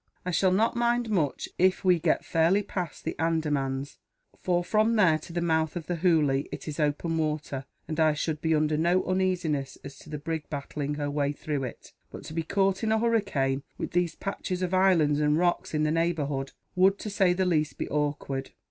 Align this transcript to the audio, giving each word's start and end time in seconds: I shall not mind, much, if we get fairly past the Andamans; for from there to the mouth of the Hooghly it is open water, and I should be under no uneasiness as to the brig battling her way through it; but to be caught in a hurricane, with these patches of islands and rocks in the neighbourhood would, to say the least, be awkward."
I 0.25 0.31
shall 0.31 0.51
not 0.51 0.75
mind, 0.75 1.11
much, 1.11 1.47
if 1.59 1.83
we 1.85 1.99
get 1.99 2.25
fairly 2.25 2.63
past 2.63 3.03
the 3.03 3.15
Andamans; 3.19 3.99
for 4.39 4.63
from 4.63 4.95
there 4.95 5.19
to 5.19 5.31
the 5.31 5.41
mouth 5.41 5.75
of 5.75 5.85
the 5.85 5.97
Hooghly 5.97 6.49
it 6.51 6.67
is 6.67 6.79
open 6.79 7.19
water, 7.19 7.65
and 7.87 7.99
I 7.99 8.13
should 8.15 8.41
be 8.41 8.55
under 8.55 8.77
no 8.77 9.05
uneasiness 9.05 9.77
as 9.83 9.99
to 9.99 10.09
the 10.09 10.17
brig 10.17 10.49
battling 10.49 10.95
her 10.95 11.11
way 11.11 11.33
through 11.33 11.65
it; 11.65 11.93
but 12.09 12.23
to 12.23 12.33
be 12.33 12.41
caught 12.41 12.83
in 12.83 12.91
a 12.91 12.97
hurricane, 12.97 13.61
with 13.77 13.91
these 13.91 14.15
patches 14.15 14.63
of 14.63 14.73
islands 14.73 15.19
and 15.19 15.37
rocks 15.37 15.71
in 15.71 15.83
the 15.83 15.91
neighbourhood 15.91 16.53
would, 16.75 16.97
to 16.97 17.11
say 17.11 17.31
the 17.33 17.45
least, 17.45 17.77
be 17.77 17.87
awkward." 17.87 18.49